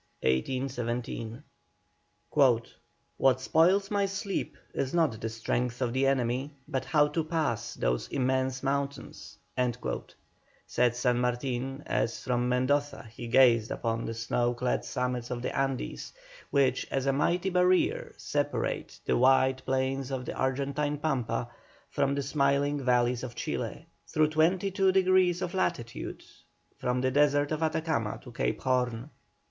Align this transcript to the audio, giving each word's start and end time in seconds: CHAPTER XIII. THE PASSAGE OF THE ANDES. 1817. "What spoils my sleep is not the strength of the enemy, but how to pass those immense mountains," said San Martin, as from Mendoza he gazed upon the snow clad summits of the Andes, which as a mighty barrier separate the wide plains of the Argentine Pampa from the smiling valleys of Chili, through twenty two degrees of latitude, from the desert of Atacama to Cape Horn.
CHAPTER 0.23 0.67
XIII. 0.67 0.67
THE 0.67 0.67
PASSAGE 0.67 0.79
OF 0.79 1.03
THE 1.03 1.21
ANDES. 1.21 1.43
1817. 3.19 3.19
"What 3.19 3.39
spoils 3.39 3.91
my 3.91 4.05
sleep 4.07 4.57
is 4.73 4.95
not 4.95 5.21
the 5.21 5.29
strength 5.29 5.79
of 5.79 5.93
the 5.93 6.07
enemy, 6.07 6.55
but 6.67 6.85
how 6.85 7.07
to 7.09 7.23
pass 7.23 7.75
those 7.75 8.07
immense 8.07 8.63
mountains," 8.63 9.37
said 10.65 10.95
San 10.95 11.19
Martin, 11.19 11.83
as 11.85 12.19
from 12.23 12.49
Mendoza 12.49 13.11
he 13.13 13.27
gazed 13.27 13.69
upon 13.69 14.03
the 14.05 14.15
snow 14.15 14.55
clad 14.55 14.83
summits 14.83 15.29
of 15.29 15.43
the 15.43 15.55
Andes, 15.55 16.13
which 16.49 16.87
as 16.89 17.05
a 17.05 17.13
mighty 17.13 17.51
barrier 17.51 18.15
separate 18.17 18.99
the 19.05 19.15
wide 19.17 19.61
plains 19.67 20.09
of 20.09 20.25
the 20.25 20.33
Argentine 20.33 20.97
Pampa 20.97 21.47
from 21.91 22.15
the 22.15 22.23
smiling 22.23 22.83
valleys 22.83 23.21
of 23.21 23.35
Chili, 23.35 23.85
through 24.07 24.29
twenty 24.29 24.71
two 24.71 24.91
degrees 24.91 25.43
of 25.43 25.53
latitude, 25.53 26.23
from 26.79 27.01
the 27.01 27.11
desert 27.11 27.51
of 27.51 27.61
Atacama 27.61 28.17
to 28.23 28.31
Cape 28.31 28.61
Horn. 28.63 29.11